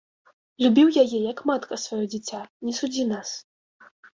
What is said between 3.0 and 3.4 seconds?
нас.